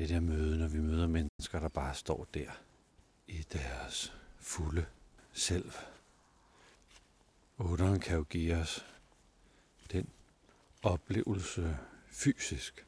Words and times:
det 0.00 0.08
der 0.08 0.20
møde, 0.20 0.58
når 0.58 0.68
vi 0.68 0.78
møder 0.78 1.06
mennesker, 1.06 1.60
der 1.60 1.68
bare 1.68 1.94
står 1.94 2.26
der 2.34 2.50
i 3.26 3.46
deres 3.52 4.12
fulde 4.38 4.86
selv. 5.32 5.72
Otteren 7.58 8.00
kan 8.00 8.16
jo 8.16 8.22
give 8.22 8.56
os 8.56 8.86
den 9.92 10.08
oplevelse 10.82 11.78
fysisk, 12.06 12.86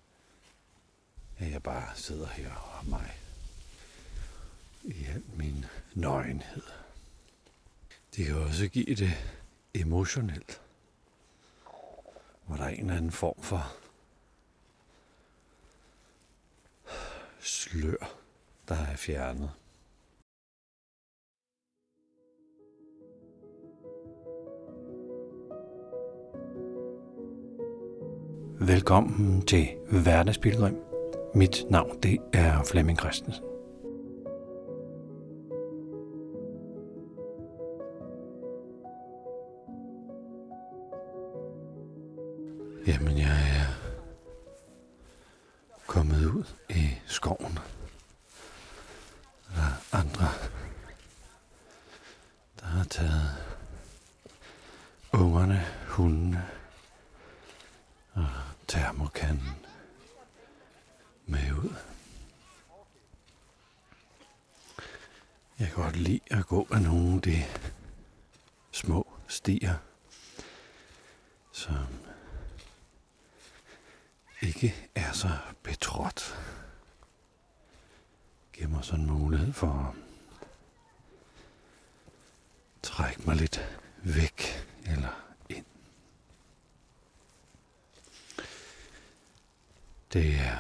at 1.38 1.50
jeg 1.50 1.62
bare 1.62 1.96
sidder 1.96 2.26
her 2.26 2.54
og 2.54 2.86
mig 2.86 3.18
i 4.82 5.04
al 5.04 5.22
min 5.36 5.64
nøgenhed. 5.94 6.62
Det 8.16 8.26
kan 8.26 8.36
også 8.36 8.68
give 8.68 8.94
det 8.94 9.12
emotionelt, 9.74 10.60
hvor 12.46 12.56
der 12.56 12.64
er 12.64 12.68
en 12.68 12.80
eller 12.80 12.96
anden 12.96 13.12
form 13.12 13.42
for 13.42 13.81
slør, 17.72 18.18
der 18.68 18.74
er 18.74 18.96
fjernet. 18.96 19.50
Velkommen 28.60 29.46
til 29.46 29.68
Hverdagsbilledrøm. 30.02 30.76
Mit 31.34 31.64
navn 31.70 32.02
det 32.02 32.18
er 32.32 32.64
Flemming 32.64 32.98
Christensen. 32.98 33.51
Andre, 49.92 50.28
der 52.60 52.66
har 52.66 52.84
taget 52.84 53.36
ungerne, 55.12 55.66
hundene 55.88 56.50
og 58.12 58.28
termokanden 58.68 59.66
med 61.26 61.52
ud. 61.52 61.74
Jeg 65.58 65.68
kan 65.68 65.82
godt 65.84 65.96
lide 65.96 66.20
at 66.30 66.46
gå 66.46 66.68
af 66.70 66.82
nogle 66.82 67.14
af 67.14 67.22
de 67.22 67.44
små 68.72 69.12
stier, 69.28 69.74
som 71.52 71.86
ikke 74.42 74.90
er 74.94 75.12
så 75.12 75.28
betrådt. 75.62 76.38
Giver 78.62 78.74
mig 78.74 78.84
sådan 78.84 79.04
en 79.04 79.10
mulighed 79.10 79.52
for 79.52 79.68
at 79.68 79.94
trække 82.82 83.22
mig 83.26 83.36
lidt 83.36 83.60
væk 84.02 84.66
eller 84.86 85.24
ind. 85.48 85.64
Det 90.12 90.34
er 90.34 90.56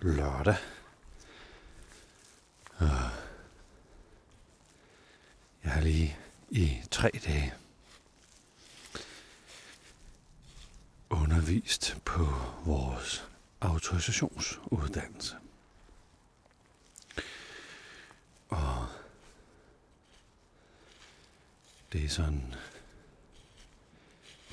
lørdag. 0.00 0.56
Og 2.76 3.10
jeg 5.64 5.72
har 5.72 5.80
lige 5.80 6.18
i 6.50 6.82
tre 6.90 7.10
dage 7.24 7.54
undervist 11.10 11.98
på 12.04 12.24
vores 12.64 13.28
autorisationsuddannelse. 13.60 15.36
Det 21.92 22.04
er 22.04 22.08
sådan 22.08 22.54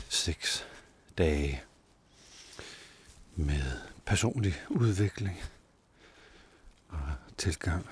seks 0.10 0.68
dage 1.18 1.64
med 3.36 3.80
personlig 4.06 4.54
udvikling 4.70 5.44
og 6.90 7.14
tilgang 7.38 7.90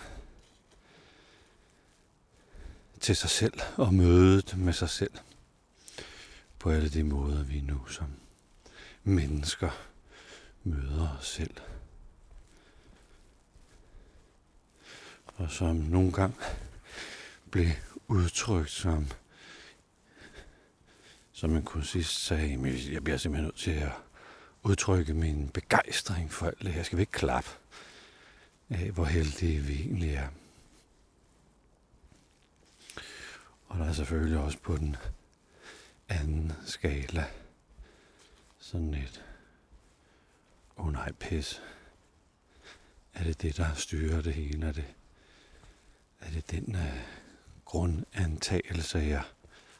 til 2.99 3.15
sig 3.15 3.29
selv 3.29 3.59
og 3.77 3.93
mødet 3.93 4.57
med 4.57 4.73
sig 4.73 4.89
selv 4.89 5.13
på 6.59 6.69
alle 6.69 6.89
de 6.89 7.03
måder, 7.03 7.43
vi 7.43 7.61
nu 7.61 7.87
som 7.87 8.13
mennesker 9.03 9.69
møder 10.63 11.17
os 11.19 11.27
selv. 11.27 11.55
Og 15.25 15.51
som 15.51 15.75
nogle 15.75 16.11
gange 16.11 16.35
blev 17.51 17.67
udtrykt 18.07 18.71
som, 18.71 19.07
som 21.41 21.55
en 21.55 21.63
kunne 21.63 22.03
sagde, 22.03 22.57
men 22.57 22.73
jeg 22.91 23.03
bliver 23.03 23.17
simpelthen 23.17 23.45
nødt 23.45 23.55
til 23.55 23.71
at 23.71 23.91
udtrykke 24.63 25.13
min 25.13 25.49
begejstring 25.49 26.31
for 26.31 26.47
alt 26.47 26.61
det 26.61 26.73
her. 26.73 26.83
Skal 26.83 26.97
vi 26.97 27.01
ikke 27.01 27.11
klappe 27.11 27.49
af, 28.69 28.91
hvor 28.91 29.05
heldige 29.05 29.59
vi 29.59 29.73
egentlig 29.73 30.13
er. 30.13 30.27
Og 33.67 33.79
der 33.79 33.85
er 33.85 33.93
selvfølgelig 33.93 34.37
også 34.37 34.57
på 34.57 34.77
den 34.77 34.95
anden 36.09 36.53
skala 36.65 37.25
sådan 38.59 38.93
et, 38.93 39.25
åh 40.77 40.85
oh 40.85 40.93
nej, 40.93 41.11
pis. 41.11 41.61
Er 43.13 43.23
det 43.23 43.41
det, 43.41 43.57
der 43.57 43.73
styrer 43.73 44.21
det 44.21 44.33
hele? 44.33 44.67
Er 44.67 44.71
det, 44.71 44.93
er 46.19 46.31
det 46.31 46.51
den 46.51 46.75
uh, 46.75 46.99
grundantagelse, 47.65 48.97
jeg 48.97 49.23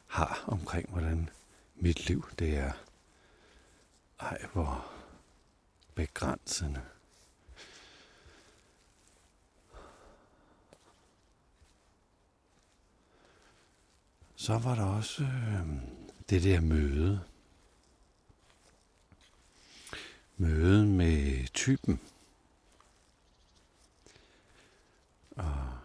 har 0.06 0.44
omkring, 0.46 0.90
hvordan 0.90 1.28
mit 1.74 2.08
liv 2.08 2.28
det 2.38 2.56
er? 2.56 2.72
Ej, 4.20 4.46
hvor 4.52 4.92
begrænsende. 5.94 6.82
Så 14.36 14.58
var 14.58 14.74
der 14.74 14.84
også 14.84 15.22
øh, 15.22 15.66
det 16.30 16.42
der 16.42 16.60
møde. 16.60 17.24
Møde 20.36 20.86
med 20.86 21.46
typen. 21.48 22.00
Og 25.36 25.78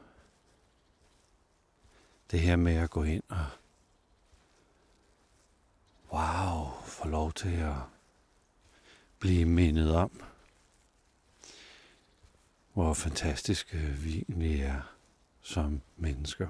det 2.32 2.40
her 2.40 2.56
med 2.56 2.76
at 2.76 2.90
gå 2.90 3.04
ind 3.04 3.24
og 3.30 3.46
wow, 6.18 6.84
får 6.84 7.08
lov 7.10 7.34
til 7.34 7.56
at 7.56 7.76
blive 9.20 9.46
mindet 9.46 9.96
om, 9.96 10.24
hvor 12.74 12.94
fantastiske 12.94 13.78
øh, 13.78 14.04
vi 14.04 14.18
egentlig 14.18 14.62
er 14.62 14.82
som 15.42 15.82
mennesker. 15.98 16.48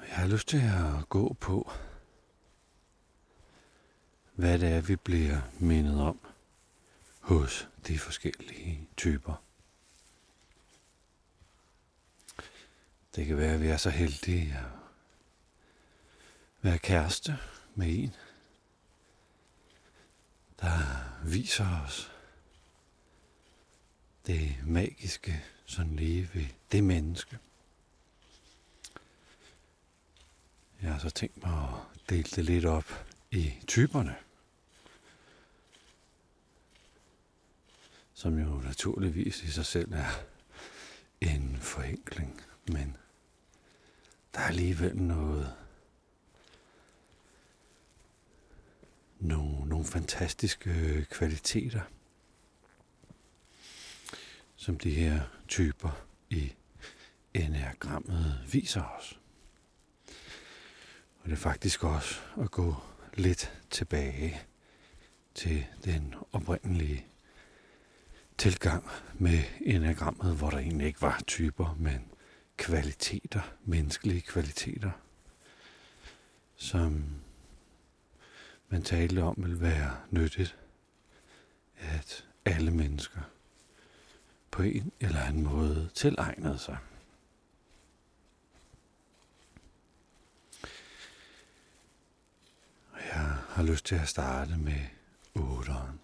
Jeg 0.00 0.16
har 0.16 0.26
lyst 0.26 0.48
til 0.48 0.58
at 0.58 1.08
gå 1.08 1.36
på, 1.40 1.70
hvad 4.34 4.58
det 4.58 4.68
er, 4.68 4.80
vi 4.80 4.96
bliver 4.96 5.40
mindet 5.58 6.00
om 6.00 6.18
hos 7.20 7.68
de 7.86 7.98
forskellige 7.98 8.88
typer. 8.96 9.42
Det 13.16 13.26
kan 13.26 13.36
være, 13.36 13.54
at 13.54 13.60
vi 13.60 13.66
er 13.66 13.76
så 13.76 13.90
heldige 13.90 14.52
at 14.52 14.83
være 16.64 16.78
kæreste 16.78 17.38
med 17.74 17.98
en, 17.98 18.14
der 20.60 20.78
viser 21.24 21.82
os 21.84 22.12
det 24.26 24.56
magiske 24.66 25.44
sådan 25.66 25.96
lige 25.96 26.30
ved 26.34 26.46
det 26.72 26.84
menneske. 26.84 27.38
Jeg 30.82 30.92
har 30.92 30.98
så 30.98 31.10
tænkt 31.10 31.42
mig 31.42 31.68
at 31.68 32.10
dele 32.10 32.22
det 32.22 32.44
lidt 32.44 32.64
op 32.64 33.06
i 33.30 33.52
typerne. 33.66 34.16
Som 38.14 38.38
jo 38.38 38.60
naturligvis 38.60 39.42
i 39.42 39.50
sig 39.50 39.66
selv 39.66 39.92
er 39.92 40.24
en 41.20 41.58
forenkling, 41.60 42.42
men 42.66 42.96
der 44.34 44.40
er 44.40 44.46
alligevel 44.46 44.96
noget 44.96 45.63
nogle, 49.24 49.68
nogle 49.68 49.84
fantastiske 49.84 51.06
kvaliteter, 51.10 51.80
som 54.56 54.78
de 54.78 54.90
her 54.90 55.20
typer 55.48 56.06
i 56.30 56.52
enagrammet 57.34 58.40
viser 58.52 58.82
os. 58.82 59.20
Og 61.20 61.24
det 61.24 61.32
er 61.32 61.36
faktisk 61.36 61.84
også 61.84 62.20
at 62.40 62.50
gå 62.50 62.74
lidt 63.14 63.62
tilbage 63.70 64.40
til 65.34 65.66
den 65.84 66.14
oprindelige 66.32 67.06
tilgang 68.38 68.88
med 69.14 69.42
enagrammet, 69.60 70.36
hvor 70.36 70.50
der 70.50 70.58
egentlig 70.58 70.86
ikke 70.86 71.02
var 71.02 71.22
typer, 71.26 71.76
men 71.78 72.12
kvaliteter, 72.56 73.40
menneskelige 73.64 74.20
kvaliteter, 74.20 74.90
som 76.56 77.04
man 78.68 78.82
talte 78.82 79.22
om 79.22 79.34
ville 79.38 79.60
være 79.60 80.00
nyttigt, 80.10 80.56
at 81.76 82.26
alle 82.44 82.70
mennesker 82.70 83.20
på 84.50 84.62
en 84.62 84.92
eller 85.00 85.20
anden 85.20 85.42
måde 85.42 85.90
tilegnede 85.94 86.58
sig. 86.58 86.78
Jeg 92.94 93.36
har 93.48 93.62
lyst 93.62 93.84
til 93.86 93.94
at 93.94 94.08
starte 94.08 94.56
med 94.56 94.80
8'eren, 95.38 95.96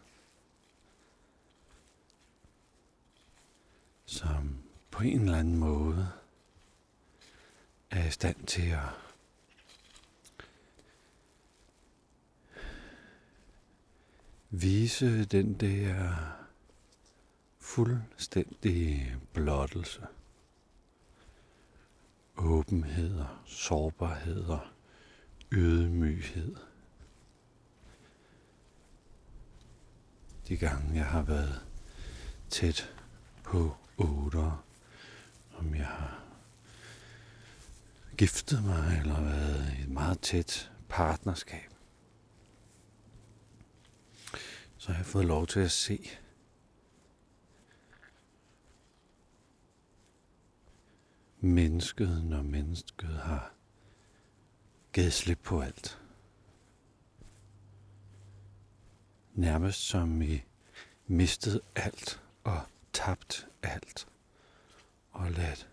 som 4.06 4.62
på 4.90 5.02
en 5.02 5.20
eller 5.20 5.38
anden 5.38 5.56
måde 5.56 6.12
er 7.90 8.06
i 8.06 8.10
stand 8.10 8.46
til 8.46 8.70
at 8.70 9.09
vise 14.50 15.24
den 15.24 15.54
der 15.54 16.14
fuldstændige 17.60 19.16
blottelse, 19.32 20.06
åbenheder, 22.36 23.42
sårbarheder, 23.46 24.72
ydmyghed. 25.52 26.56
De 30.48 30.56
gange 30.56 30.94
jeg 30.94 31.06
har 31.06 31.22
været 31.22 31.66
tæt 32.50 32.94
på 33.44 33.76
otter, 33.98 34.64
om 35.58 35.74
jeg 35.74 35.86
har 35.86 36.24
giftet 38.16 38.64
mig 38.64 38.98
eller 39.00 39.20
været 39.20 39.74
i 39.78 39.82
et 39.82 39.88
meget 39.88 40.20
tæt 40.20 40.72
partnerskab, 40.88 41.69
så 44.80 44.92
har 44.92 44.98
jeg 44.98 45.06
fået 45.06 45.24
lov 45.24 45.46
til 45.46 45.60
at 45.60 45.70
se 45.70 46.10
mennesket, 51.40 52.24
når 52.24 52.42
mennesket 52.42 53.08
har 53.08 53.52
givet 54.92 55.12
slip 55.12 55.38
på 55.42 55.60
alt. 55.60 55.98
Nærmest 59.34 59.80
som 59.80 60.22
i 60.22 60.42
mistet 61.06 61.60
alt 61.74 62.22
og 62.44 62.60
tabt 62.92 63.48
alt 63.62 64.08
og 65.10 65.30
ladt 65.30 65.68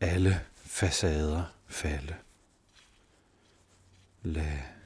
alle 0.00 0.40
facader 0.54 1.44
falde. 1.66 2.16
Lad 4.22 4.77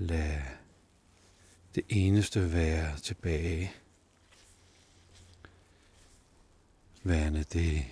Lad 0.00 0.42
det 1.74 1.84
eneste 1.88 2.52
være 2.52 2.98
tilbage. 2.98 3.72
Værende 7.02 7.42
det 7.44 7.84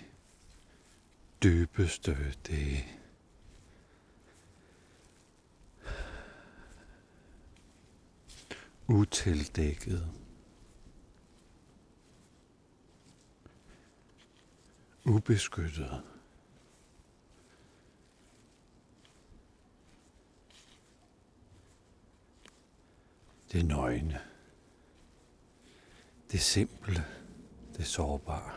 dybeste, 1.43 2.35
det 2.47 2.85
utildækket. 8.87 10.09
Ubeskyttet. 15.05 16.03
Det 23.53 23.67
nøgne. 23.67 24.19
Det 26.33 26.41
simple. 26.41 27.05
Det 27.77 27.87
sårbare. 27.87 28.53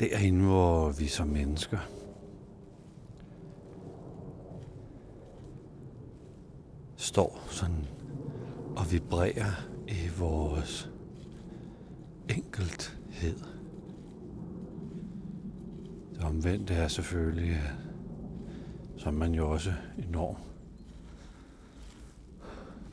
Derinde, 0.00 0.44
hvor 0.44 0.90
vi 0.90 1.06
som 1.06 1.28
mennesker 1.28 1.78
står 6.96 7.46
sådan 7.50 7.86
og 8.76 8.92
vibrerer 8.92 9.52
i 9.88 10.08
vores 10.18 10.90
enkelthed. 12.28 13.38
Det 16.14 16.24
omvendte 16.24 16.74
er 16.74 16.88
selvfølgelig, 16.88 17.60
som 18.96 19.14
man 19.14 19.34
jo 19.34 19.50
også 19.50 19.72
enormt 20.08 20.53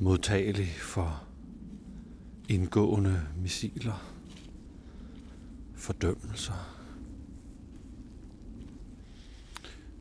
modtagelig 0.02 0.72
for 0.80 1.24
indgående 2.50 3.28
missiler, 3.38 4.14
fordømmelser 5.76 6.78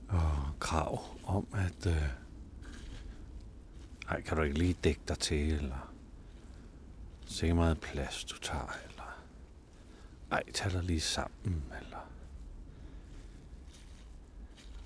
og 0.08 0.52
krav 0.60 1.04
om, 1.24 1.46
at 1.52 1.86
øh, 1.86 2.08
ej, 4.08 4.20
kan 4.20 4.36
du 4.36 4.42
ikke 4.42 4.58
lige 4.58 4.76
dække 4.84 5.00
dig 5.08 5.18
til, 5.18 5.52
eller 5.52 5.92
se 7.26 7.52
meget 7.52 7.80
plads 7.80 8.24
du 8.24 8.38
tager, 8.38 8.76
eller 8.88 9.22
ej, 10.30 10.42
tag 10.54 10.72
dig 10.72 10.84
lige 10.84 11.00
sammen, 11.00 11.64
eller 11.80 12.10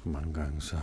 mange 0.05 0.35
gange 0.35 0.61
så 0.61 0.81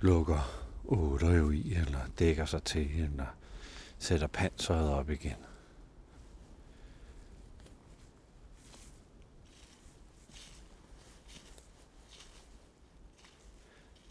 lukker 0.00 0.59
otter 0.90 1.30
jo 1.30 1.50
i, 1.50 1.74
eller 1.74 2.06
dækker 2.18 2.44
sig 2.44 2.62
til, 2.62 3.02
eller 3.02 3.26
sætter 3.98 4.26
panseret 4.26 4.90
op 4.90 5.10
igen. 5.10 5.36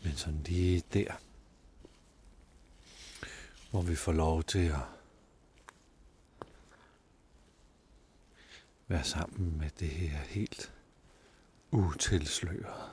Men 0.03 0.15
sådan 0.15 0.43
lige 0.45 0.83
der, 0.93 1.13
hvor 3.71 3.81
vi 3.81 3.95
får 3.95 4.11
lov 4.11 4.43
til 4.43 4.67
at 4.67 4.75
være 8.87 9.03
sammen 9.03 9.57
med 9.57 9.69
det 9.79 9.89
her 9.89 10.17
helt 10.17 10.71
utilsløret. 11.71 12.88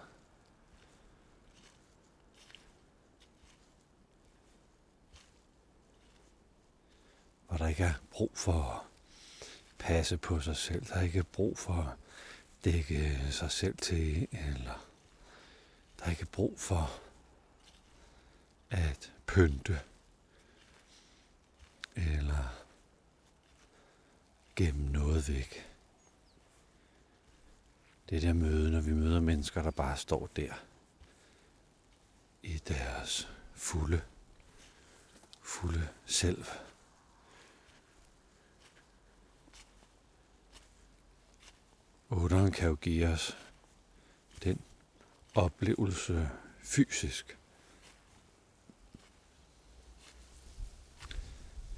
Hvor 7.56 7.64
der 7.64 7.70
ikke 7.70 7.84
er 7.84 7.94
brug 8.10 8.30
for 8.34 8.62
at 8.62 8.80
passe 9.78 10.16
på 10.16 10.40
sig 10.40 10.56
selv. 10.56 10.86
Der 10.86 10.94
er 10.94 11.02
ikke 11.02 11.24
brug 11.24 11.58
for 11.58 11.72
at 11.72 11.96
dække 12.64 13.26
sig 13.30 13.50
selv 13.50 13.76
til, 13.76 14.28
eller 14.32 14.86
der 15.98 16.04
er 16.04 16.10
ikke 16.10 16.26
brug 16.26 16.60
for 16.60 17.00
at 18.70 19.12
pynte 19.26 19.80
eller 21.94 22.64
gemme 24.56 24.92
noget 24.92 25.28
væk. 25.28 25.66
Det 28.10 28.22
der 28.22 28.32
møde, 28.32 28.70
når 28.70 28.80
vi 28.80 28.92
møder 28.92 29.20
mennesker, 29.20 29.62
der 29.62 29.70
bare 29.70 29.96
står 29.96 30.28
der 30.36 30.54
i 32.42 32.58
deres 32.58 33.28
fulde, 33.54 34.02
fulde 35.42 35.88
selv. 36.06 36.44
Otteren 42.10 42.52
kan 42.52 42.68
jo 42.68 42.74
give 42.74 43.08
os 43.08 43.36
den 44.42 44.60
oplevelse 45.34 46.30
fysisk, 46.62 47.38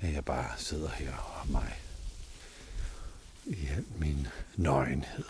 at 0.01 0.13
jeg 0.13 0.25
bare 0.25 0.59
sidder 0.59 0.89
her 0.89 1.17
og 1.17 1.49
mig 1.49 1.81
i 3.45 3.67
al 3.67 3.85
min 3.99 4.27
nøgenhed. 4.57 5.25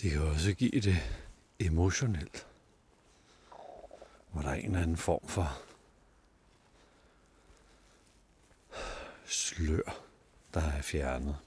Det 0.00 0.10
kan 0.10 0.22
også 0.22 0.54
give 0.54 0.80
det 0.80 0.96
emotionelt, 1.58 2.46
hvor 4.32 4.42
der 4.42 4.48
er 4.48 4.54
en 4.54 4.64
eller 4.64 4.82
anden 4.82 4.96
form 4.96 5.28
for 5.28 5.62
slør, 9.24 10.02
der 10.54 10.60
er 10.60 10.82
fjernet 10.82 11.43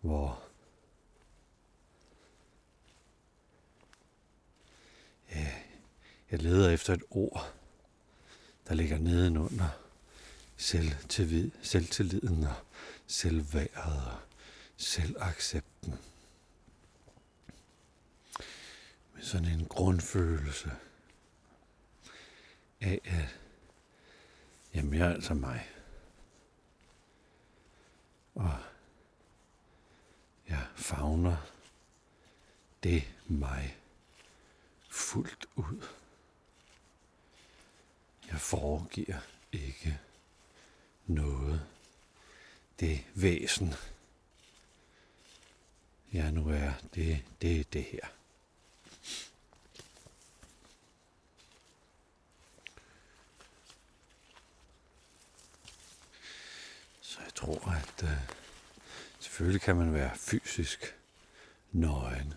hvor 0.00 0.42
ja, 5.30 5.52
jeg 6.30 6.42
leder 6.42 6.70
efter 6.70 6.94
et 6.94 7.02
ord, 7.10 7.54
der 8.68 8.74
ligger 8.74 8.98
nedenunder 8.98 9.68
selvtillid, 10.56 11.50
selvtilliden 11.62 12.44
og 12.44 12.54
selvværdet 13.06 14.06
og 14.06 14.18
selvaccepten. 14.76 15.94
Med 19.14 19.22
sådan 19.22 19.48
en 19.48 19.66
grundfølelse 19.66 20.70
af, 22.80 23.00
at 23.04 23.38
jamen, 24.74 24.94
jeg 24.94 25.08
er 25.08 25.14
altså 25.14 25.34
mig. 25.34 25.68
Og 28.34 28.58
favner 30.90 31.36
det 32.82 33.04
mig 33.26 33.76
fuldt 34.90 35.46
ud. 35.56 35.86
Jeg 38.30 38.40
foregiver 38.40 39.20
ikke 39.52 39.98
noget. 41.06 41.66
Det 42.80 43.04
væsen, 43.14 43.74
jeg 46.12 46.32
nu 46.32 46.48
er, 46.48 46.72
det, 46.94 47.24
det 47.42 47.60
er 47.60 47.64
det 47.64 47.84
her. 47.84 48.06
Så 57.00 57.20
jeg 57.22 57.34
tror, 57.34 57.70
at 57.70 58.02
øh, 58.02 58.39
selvfølgelig 59.40 59.62
kan 59.62 59.76
man 59.76 59.94
være 59.94 60.16
fysisk 60.16 60.96
nøgen. 61.72 62.34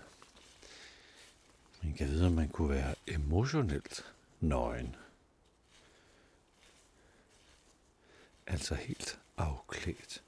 Man 1.81 1.93
kan 1.93 2.07
vide, 2.07 2.27
om 2.27 2.31
man 2.31 2.49
kunne 2.49 2.69
være 2.69 2.95
emotionelt 3.07 4.13
nøgen. 4.39 4.95
Altså 8.47 8.75
helt 8.75 9.19
afklædt. 9.37 10.23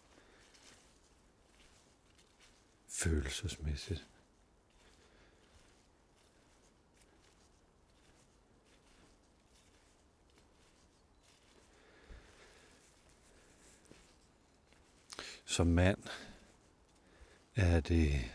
Følelsesmæssigt. 2.87 4.05
Som 15.45 15.67
mand 15.67 16.24
er 17.55 17.79
det, 17.79 18.31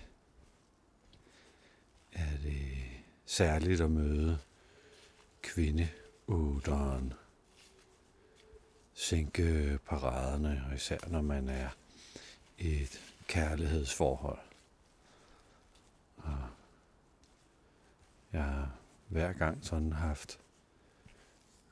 er 2.12 2.36
det 2.42 2.78
særligt 3.26 3.80
at 3.80 3.90
møde 3.90 4.38
kvindeuderen 5.42 7.12
sænke 8.94 9.78
paraderne, 9.86 10.64
og 10.68 10.74
især 10.74 10.98
når 11.06 11.22
man 11.22 11.48
er 11.48 11.68
i 12.58 12.82
et 12.82 13.00
kærlighedsforhold. 13.26 14.38
Og 16.16 16.48
jeg 18.32 18.44
har 18.44 18.74
hver 19.08 19.32
gang 19.32 19.64
sådan 19.64 19.92
haft 19.92 20.38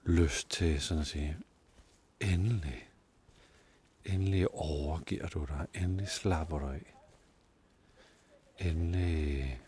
lyst 0.05 0.51
til 0.51 0.81
sådan 0.81 1.01
at 1.01 1.07
sige, 1.07 1.37
endelig, 2.21 2.89
endelig 4.05 4.49
overgiver 4.55 5.29
du 5.29 5.45
dig, 5.45 5.67
endelig 5.75 6.09
slapper 6.09 6.59
du 6.59 6.67
af. 6.67 6.98
Endelig, 8.59 9.61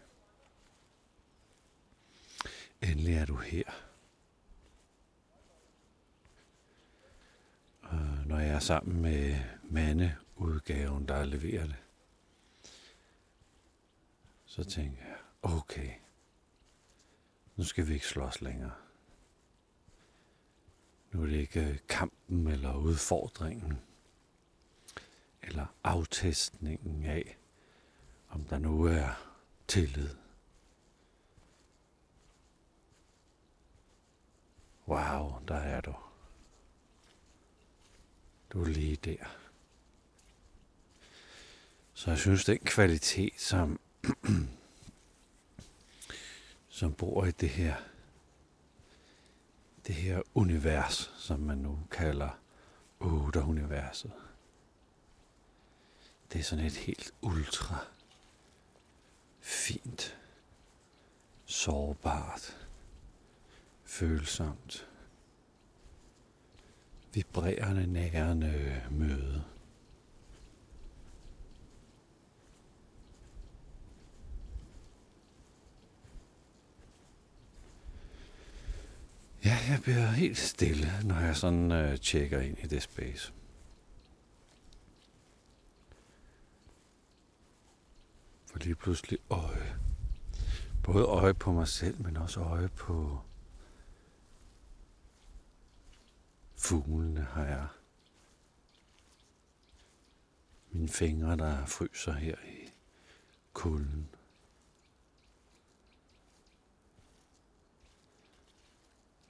øh, 2.84 2.90
endelig 2.90 3.14
er 3.14 3.26
du 3.26 3.36
her. 3.36 3.64
Øh, 7.92 8.26
når 8.26 8.38
jeg 8.38 8.54
er 8.54 8.58
sammen 8.58 9.02
med 9.02 9.38
mandeudgaven, 9.62 11.08
der 11.08 11.24
leverer 11.24 11.66
det, 11.66 11.76
så 14.44 14.64
tænker 14.64 15.04
jeg, 15.04 15.18
okay, 15.42 15.90
nu 17.56 17.64
skal 17.64 17.88
vi 17.88 17.94
ikke 17.94 18.06
slås 18.06 18.40
længere. 18.40 18.74
Nu 21.12 21.22
er 21.22 21.26
det 21.26 21.36
ikke 21.36 21.68
øh, 21.68 21.78
kampen 21.88 22.46
eller 22.46 22.76
udfordringen, 22.76 23.78
eller 25.42 25.66
aftestningen 25.84 27.04
af, 27.04 27.36
om 28.30 28.44
der 28.44 28.58
nu 28.58 28.84
er 28.84 29.08
tillid. 29.68 30.08
Wow, 34.88 35.42
der 35.48 35.54
er 35.54 35.80
du. 35.80 35.94
Du 38.52 38.62
er 38.62 38.66
lige 38.66 38.96
der. 38.96 39.24
Så 41.94 42.10
jeg 42.10 42.18
synes, 42.18 42.44
den 42.44 42.58
kvalitet, 42.58 43.40
som, 43.40 43.80
som 46.68 46.94
bor 46.94 47.24
i 47.24 47.30
det 47.30 47.48
her, 47.48 47.76
det 49.86 49.94
her 49.94 50.22
univers, 50.34 51.12
som 51.16 51.40
man 51.40 51.58
nu 51.58 51.78
kalder 51.90 52.30
otter-universet, 53.00 54.12
det 56.32 56.38
er 56.38 56.42
sådan 56.42 56.64
et 56.64 56.76
helt 56.76 57.14
ultra 57.22 57.86
fint, 59.40 60.18
sårbart, 61.44 62.56
følsomt, 63.84 64.88
vibrerende, 67.12 67.86
nærende 67.86 68.82
møde. 68.90 69.44
Ja, 79.44 79.58
jeg 79.68 79.80
bliver 79.82 80.06
helt 80.06 80.38
stille, 80.38 80.92
når 81.04 81.20
jeg 81.20 81.36
sådan 81.36 81.72
øh, 81.72 81.98
tjekker 81.98 82.40
ind 82.40 82.58
i 82.58 82.66
det 82.66 82.82
space. 82.82 83.32
For 88.50 88.58
lige 88.58 88.74
pludselig 88.74 89.18
øje. 89.30 89.80
Både 90.82 91.04
øje 91.04 91.34
på 91.34 91.52
mig 91.52 91.68
selv, 91.68 92.02
men 92.02 92.16
også 92.16 92.40
øje 92.40 92.68
på 92.68 93.20
fuglene 96.56 97.20
har 97.20 97.44
jeg. 97.44 97.68
Mine 100.70 100.88
fingre, 100.88 101.36
der 101.36 101.66
fryser 101.66 102.12
her 102.12 102.36
i 102.36 102.68
kulden. 103.52 104.08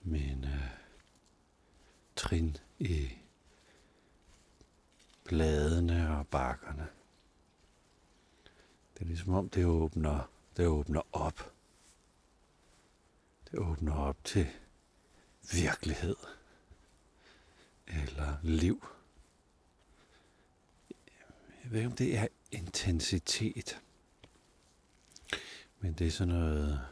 Min 0.02 0.44
øh, 0.44 0.70
trin 2.16 2.56
i 2.78 3.08
bladene 5.24 6.18
og 6.18 6.26
bakkerne. 6.26 6.88
Det 9.00 9.06
er 9.06 9.08
ligesom 9.08 9.34
om 9.34 9.48
det 9.48 9.66
åbner, 9.66 10.30
det 10.56 10.66
åbner 10.66 11.02
op. 11.12 11.52
Det 13.50 13.58
åbner 13.58 13.94
op 13.94 14.24
til 14.24 14.46
virkelighed 15.52 16.16
eller 17.86 18.36
liv. 18.42 18.86
Jeg 21.62 21.70
ved 21.72 21.78
ikke, 21.78 21.90
om 21.90 21.96
det 21.96 22.18
er 22.18 22.26
intensitet. 22.50 23.82
Men 25.78 25.92
det 25.92 26.06
er 26.06 26.10
sådan 26.10 26.34
noget, 26.34 26.88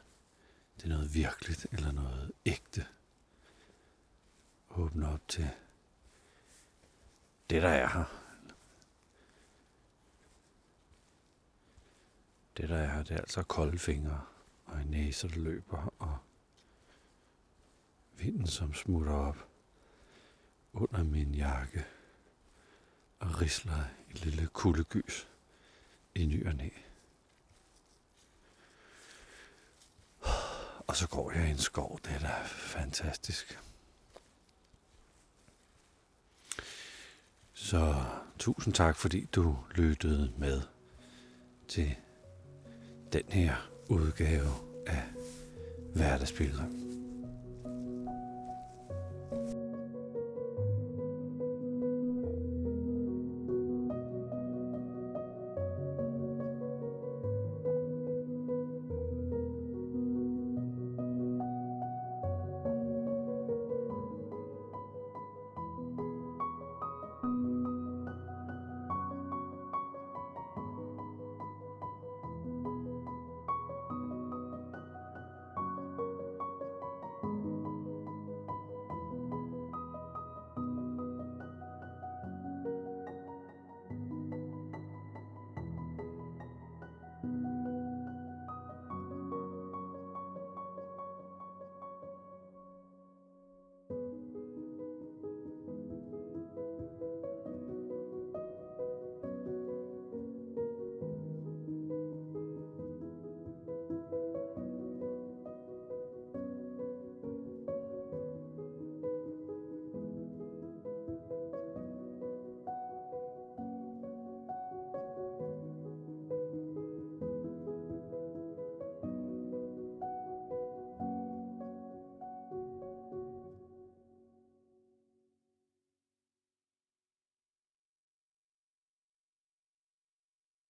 det 0.76 0.84
er 0.84 0.88
noget 0.88 1.14
virkeligt 1.14 1.66
eller 1.72 1.92
noget 1.92 2.32
ægte. 2.46 2.86
Åbne 4.70 5.08
op 5.08 5.28
til 5.28 5.50
det, 7.50 7.62
der 7.62 7.68
er 7.68 7.88
her. 7.88 8.17
Det, 12.58 12.68
der 12.68 12.76
er 12.76 12.94
her, 12.94 13.02
det 13.02 13.10
er 13.10 13.20
altså 13.20 13.42
kolde 13.42 13.78
fingre 13.78 14.20
og 14.66 14.80
en 14.80 14.86
næse, 14.86 15.28
der 15.28 15.36
løber, 15.36 15.94
og 15.98 16.18
vinden, 18.16 18.46
som 18.46 18.74
smutter 18.74 19.12
op 19.12 19.48
under 20.72 21.04
min 21.04 21.34
jakke 21.34 21.84
og 23.18 23.40
risler 23.40 23.84
et 24.10 24.24
lille 24.24 24.46
kuldegys 24.46 25.28
i 26.14 26.26
ny 26.26 26.46
og 26.46 26.54
næ. 26.54 26.68
Og 30.86 30.96
så 30.96 31.08
går 31.08 31.32
jeg 31.32 31.48
i 31.48 31.50
en 31.50 31.58
skov. 31.58 31.98
Det 32.04 32.12
er 32.12 32.18
da 32.18 32.42
fantastisk. 32.46 33.58
Så 37.52 38.04
tusind 38.38 38.74
tak, 38.74 38.96
fordi 38.96 39.24
du 39.24 39.58
lyttede 39.74 40.32
med 40.38 40.62
til 41.68 41.96
den 43.12 43.22
her 43.28 43.70
udgave 43.88 44.50
af 44.86 45.02
Hverdagsbilledrøm. 45.94 46.87